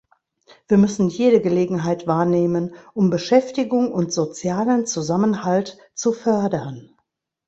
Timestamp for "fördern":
6.11-6.95